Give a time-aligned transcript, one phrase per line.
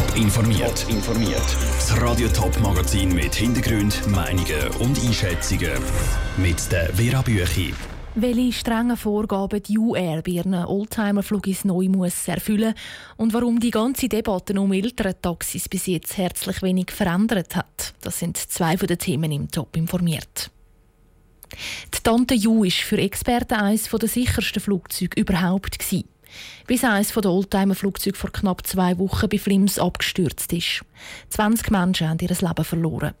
[0.00, 0.86] Top informiert.
[0.88, 1.56] informiert.
[1.76, 5.72] Das Radio Top Magazin mit Hintergrund, Meinungen und Einschätzungen
[6.38, 7.74] mit der Vera Büchi.
[8.14, 12.72] Welche strengen Vorgaben die UR bei ihren Oldtimer-Flug ins Neu muss erfüllen
[13.18, 18.20] und warum die ganze Debatte um ältere Taxis bis jetzt herzlich wenig verändert hat, das
[18.20, 20.50] sind zwei von den Themen im Top informiert.
[21.94, 25.78] Die Tante Ju war für Experten eines der sichersten Flugzeuge überhaupt.
[25.78, 26.08] Gewesen
[26.66, 30.84] bis eines der Oldtimer-Flugzeuge vor knapp zwei Wochen bei Flims abgestürzt ist.
[31.30, 33.14] 20 Menschen haben ihr Leben verloren.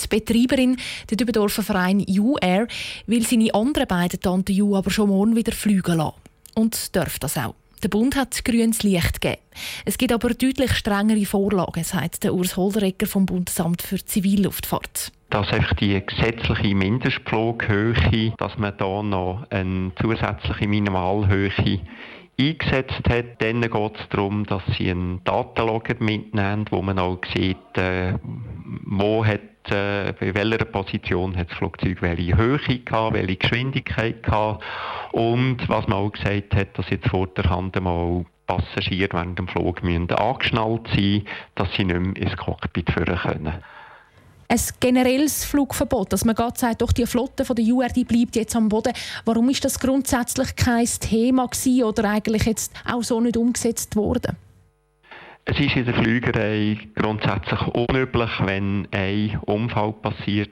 [0.00, 0.76] Die Betreiberin,
[1.10, 2.68] der Dübendorfer Verein U-Air,
[3.06, 6.16] will seine anderen beiden Tanten Ju aber schon morgen wieder fliegen lassen.
[6.54, 7.54] Und darf das auch.
[7.82, 9.42] Der Bund hat grünes Licht gegeben.
[9.84, 15.52] Es gibt aber deutlich strengere Vorlagen, sagt der Urs Holderecker vom Bundesamt für Zivilluftfahrt dass
[15.52, 21.50] einfach die gesetzliche Mindestflughöhe, dass man da noch eine zusätzliche Minimalhöhe
[22.38, 23.40] eingesetzt hat.
[23.40, 28.14] Dann geht es darum, dass sie einen Datenlogger mitnehmen, wo man auch sieht, äh,
[28.84, 29.40] wo hat
[29.70, 34.64] äh, bei welcher Position hat das Flugzeug welche Höhe gehabt, welche Geschwindigkeit gehabt
[35.12, 39.48] und was man auch gesagt hat, dass jetzt vor der Hand mal Passagiere während dem
[39.48, 41.24] Flug müssen angeschnallt sein
[41.56, 43.54] dass sie nicht mehr ins Cockpit führen können
[44.48, 48.54] ein generelles Flugverbot, dass man gerade sagt, doch die Flotte von der URD bleibt jetzt
[48.56, 48.92] am Boden.
[49.24, 54.36] Warum ist das grundsätzlich kein Thema gewesen oder eigentlich jetzt auch so nicht umgesetzt worden?
[55.44, 60.50] Es ist in der Flügerei grundsätzlich unüblich, wenn ein Unfall passiert,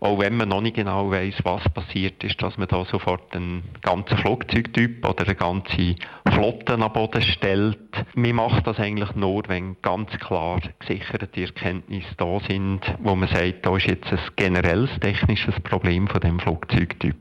[0.00, 3.62] auch wenn man noch nicht genau weiß, was passiert ist, dass man da sofort einen
[3.82, 5.96] ganzen Flugzeugtyp oder eine ganze
[6.28, 7.78] Flotte an Boden stellt.
[8.14, 13.64] Man macht das eigentlich nur, wenn ganz klar gesicherte Erkenntnisse da sind, wo man sagt,
[13.64, 17.16] da ist jetzt ein generelles technisches Problem von dem Flugzeugtyp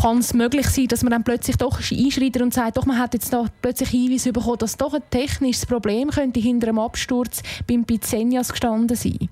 [0.00, 3.14] kann es möglich sein, dass man dann plötzlich doch einschreitet und sagt, doch, man hat
[3.14, 7.84] jetzt da plötzlich Hinweise bekommen, dass doch ein technisches Problem könnte hinter einem Absturz beim
[7.84, 9.28] Pizzenias gestanden sein?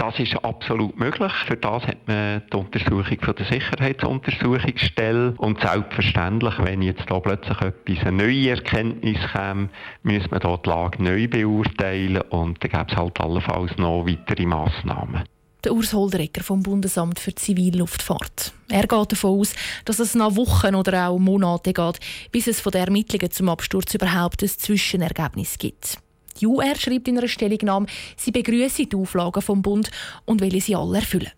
[0.00, 1.30] Das ist absolut möglich.
[1.46, 5.34] Für das hat man die Untersuchung von der Sicherheitsuntersuchungsstelle.
[5.36, 9.68] Und selbstverständlich, wenn jetzt da plötzlich etwas, eine neue Erkenntnis käme,
[10.02, 14.46] müsste man da die Lage neu beurteilen und dann gäbe es halt allenfalls noch weitere
[14.46, 15.24] Massnahmen.
[15.64, 18.54] Der Urs Holderecker vom Bundesamt für Zivilluftfahrt.
[18.70, 19.52] Er geht davon aus,
[19.84, 22.00] dass es nach Wochen oder auch Monaten geht,
[22.32, 25.98] bis es von den Ermittlungen zum Absturz überhaupt ein Zwischenergebnis gibt.
[26.40, 27.86] Die UR schreibt in einer Stellungnahme,
[28.16, 29.90] sie begrüße die Auflagen vom Bund
[30.24, 31.30] und will sie alle erfüllen.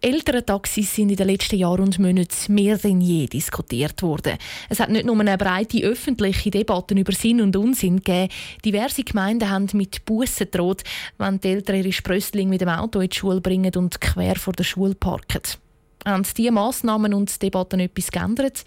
[0.00, 4.38] Ältere Taxis sind in den letzten Jahren und Monaten mehr denn je diskutiert worden.
[4.68, 8.32] Es hat nicht nur eine breite öffentliche Debatte über Sinn und Unsinn gegeben.
[8.64, 10.84] Diverse Gemeinden haben mit Bussen droht,
[11.18, 14.52] wenn die Eltern ihre Sprösslinge mit dem Auto in die Schule bringen und quer vor
[14.52, 15.42] der Schule parken.
[16.04, 18.64] Haben diese Massnahmen und Debatten etwas geändert?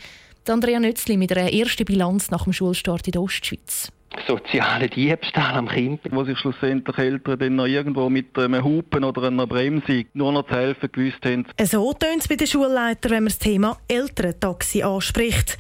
[0.50, 3.92] Andrea Nötzli mit einer ersten Bilanz nach dem Schulstart in der Ostschweiz
[4.28, 6.02] soziale Diebstahl am Kind.
[6.12, 10.48] Wo sich schlussendlich Eltern dann noch irgendwo mit einem Hupen oder einer Bremse nur noch
[10.48, 11.46] zu helfen gewusst haben.
[11.64, 15.58] So tönt es bei den Schulleitern, wenn man das Thema Elterntaxi anspricht.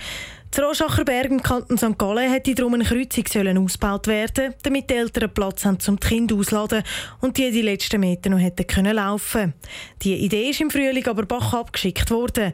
[0.52, 1.97] Zu Roschacherberg im Kanton St.
[1.97, 6.08] Gallen hätte darum eine Kreuzung sollen ausgebaut werden damit die Eltern Platz haben, um die
[6.08, 6.84] Kinder auszuladen
[7.22, 9.53] und die die letzten Meter noch hätten können laufen
[10.02, 12.53] Die Idee ist im Frühling aber Bach abgeschickt worden.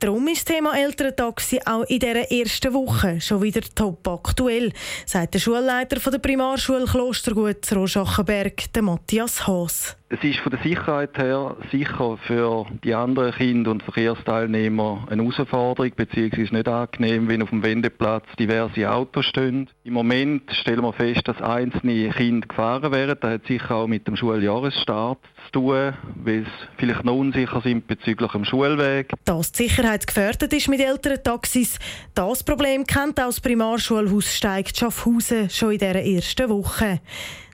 [0.00, 4.72] Darum ist das Thema Elterntaxi auch in dieser ersten Woche schon wieder top aktuell,
[5.04, 9.99] sagt der Schulleiter der Primarschule Klostergut Roschachenberg, Matthias Haas.
[10.12, 15.92] Es ist von der Sicherheit her sicher für die anderen Kinder und Verkehrsteilnehmer eine Herausforderung
[15.94, 16.48] bzw.
[16.50, 19.70] nicht angenehm, wenn auf dem Wendeplatz diverse Autos stehen.
[19.84, 23.18] Im Moment stellen wir fest, dass einzelne Kinder gefahren werden.
[23.20, 25.92] Das hat sicher auch mit dem Schuljahresstart zu tun,
[26.24, 29.12] weil sie vielleicht noch unsicher sind bezüglich dem Schulweg.
[29.24, 31.78] Dass die Sicherheit gefährdet ist mit älteren Taxis,
[32.16, 36.98] das Problem kennt auch das Primarschulhaus Steigt Schaffhausen schon in dieser ersten Woche.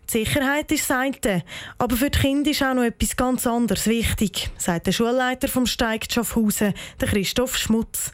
[0.09, 1.43] Die Sicherheit ist das
[1.78, 5.67] aber für die Kinder ist auch noch etwas ganz anderes wichtig, sagt der Schulleiter vom
[5.67, 8.12] Steig Schaffhausen, der Christoph Schmutz.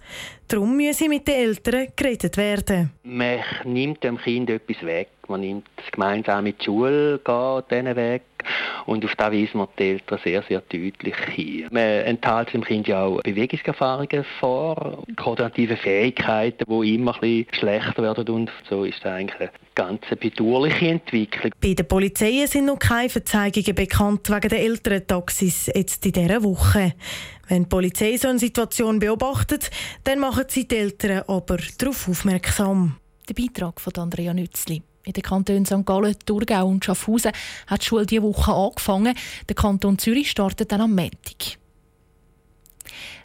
[0.49, 2.93] Darum müsse mit den Eltern geredet werden.
[3.05, 5.09] Man nimmt dem Kind etwas weg.
[5.29, 8.23] Man nimmt es gemeinsam mit der Schule, geht diesen Weg.
[8.87, 11.69] Und auf das weisen wir die Eltern sehr, sehr deutlich hin.
[11.71, 18.03] Man enthält dem Kind ja auch Bewegungserfahrungen vor, koordinative Fähigkeiten, die immer ein bisschen schlechter
[18.03, 18.29] werden.
[18.29, 21.53] Und so ist das eigentlich eine ganz bedauerliche Entwicklung.
[21.61, 26.43] Bei der Polizei sind noch keine Verzeihungen bekannt wegen der älteren Taxis jetzt in dieser
[26.43, 26.95] Woche.
[27.49, 29.71] Wenn die Polizei so eine Situation beobachtet,
[30.05, 32.97] dann machen sie die Eltern aber darauf aufmerksam.
[33.29, 34.83] Der Beitrag von Andrea Nützli.
[35.05, 35.85] In den Kantonen St.
[35.85, 37.33] Gallen, Thurgau und Schaffhausen
[37.67, 39.17] hat die Schule diese Woche angefangen.
[39.49, 41.59] Der Kanton Zürich startet dann am Montag.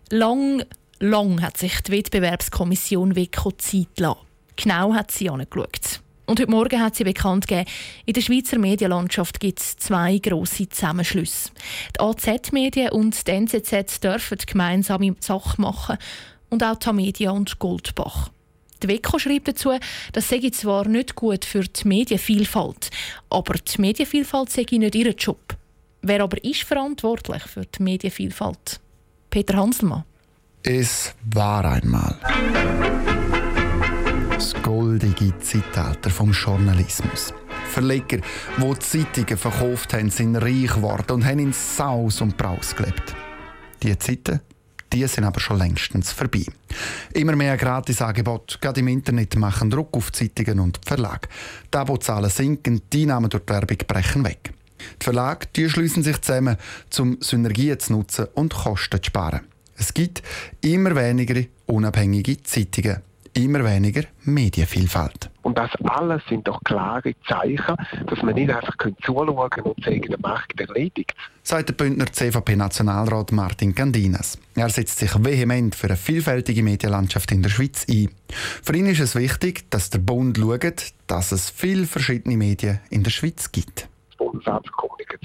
[0.10, 0.64] Lang,
[1.00, 4.22] lang hat sich die Wettbewerbskommission WECO Zeit gelassen.
[4.56, 6.02] Genau hat sie angeschaut.
[6.26, 7.70] Und heute Morgen hat sie bekannt gegeben,
[8.06, 11.52] in der Schweizer Medienlandschaft gibt es zwei grosse Zusammenschlüsse.
[11.96, 15.98] Die AZ-Medien und die NZZ dürfen gemeinsame Sachen machen.
[16.50, 18.30] Und auch die Media und Goldbach.
[18.84, 19.72] Die WECO schreibt dazu,
[20.14, 22.90] das sei zwar nicht gut für die Medienvielfalt,
[23.30, 25.56] aber die Medienvielfalt sei nicht ihr Job.
[26.02, 28.80] Wer aber ist verantwortlich für die Medienvielfalt?
[29.30, 30.04] Peter Hanselmann.
[30.64, 32.18] Es war einmal
[34.38, 37.34] das goldige Zeitalter vom Journalismus.
[37.70, 38.20] Verleger,
[38.58, 43.16] die Zeitungen verkauft haben, sind reich geworden und haben in Saus und Braus gelebt.
[43.82, 44.42] Die Zeiten,
[44.94, 46.46] die sind aber schon längstens vorbei.
[47.14, 51.28] Immer mehr Gratisangebote, gerade im Internet, machen Druck auf Zeitungen und Verlage.
[51.74, 54.54] Die Abozahlen sinken, die Einnahmen durch die Werbung brechen weg.
[55.02, 56.58] Die Verlage die schliessen sich zusammen,
[57.00, 59.42] um Synergien zu nutzen und Kosten zu sparen.
[59.76, 60.24] Es gibt
[60.62, 63.02] immer weniger unabhängige Zeitungen
[63.38, 65.30] immer weniger Medienvielfalt.
[65.44, 67.76] Und das alles sind doch klare Zeichen,
[68.08, 71.14] dass man nicht einfach zuschauen und sagen, der Markt erledigt.
[71.44, 74.38] Sagt der Bündner CVP-Nationalrat Martin Candinas.
[74.56, 78.10] Er setzt sich vehement für eine vielfältige Medienlandschaft in der Schweiz ein.
[78.62, 83.04] Für ihn ist es wichtig, dass der Bund schaut, dass es viele verschiedene Medien in
[83.04, 83.88] der Schweiz gibt.
[84.18, 84.74] Bundesamt für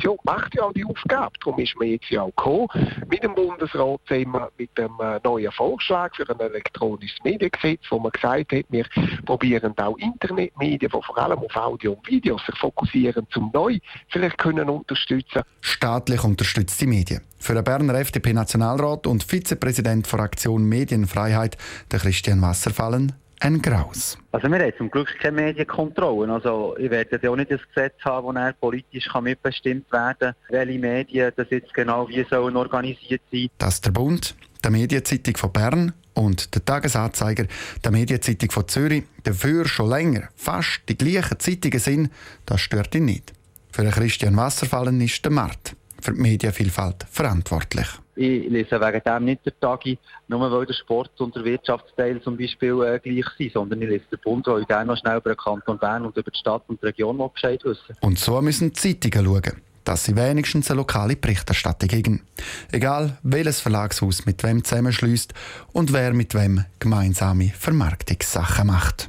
[0.02, 1.32] Kommunikation macht ja auch die Aufgabe.
[1.40, 2.69] Darum ist man jetzt ja auch gekommen.
[3.08, 4.00] Mit dem Bundesrat
[4.32, 8.87] wir mit dem äh, neuen Vorschlag für ein elektronisches Mediengesetz, wo man gesagt hat, wir
[9.25, 13.78] probieren auch Internetmedien, die vor allem auf Audio und Video sich fokussieren, zum neu
[14.08, 15.43] vielleicht können unterstützen.
[15.60, 17.22] Staatlich unterstützte Medien.
[17.38, 21.56] Für den Berner FDP-Nationalrat und Vizepräsident der Aktion Medienfreiheit,
[21.90, 23.12] der Christian Wasserfallen,
[23.43, 24.17] ein Graus.
[24.31, 26.33] Also wir haben zum Glück keine Medienkontrolle.
[26.33, 30.17] Also ich werde ja auch nicht ein Gesetz haben, wo er politisch kann mitbestimmt werden
[30.19, 33.49] kann, welche Medien das jetzt genau wie sollen organisiert sein.
[33.59, 37.47] Dass der Bund, der Medienzeitung von Bern und der Tagesanzeiger,
[37.85, 42.11] der Medienzeitung von Zürich, dafür schon länger fast die gleichen Zeitungen sind,
[42.47, 43.33] das stört ihn nicht.
[43.73, 47.87] Für Christian Wasserfallen ist der Markt für die Medienvielfalt verantwortlich.
[48.14, 52.37] Ich lese wegen dem nicht der Tagi, nur weil der Sport und der Wirtschaftsteil zum
[52.37, 55.31] Beispiel äh, gleich sind, sondern ich lese den Bund, weil ich gerne noch schnell über
[55.31, 57.96] den Kanton Bern und über die Stadt und die Region Bescheid wissen.
[58.00, 62.22] Und so müssen die Zeitungen schauen, dass sie wenigstens eine lokale Berichterstattung geben.
[62.70, 65.32] Egal, welches Verlagshaus mit wem zusammenschließt
[65.72, 69.08] und wer mit wem gemeinsame Vermarktungssachen macht.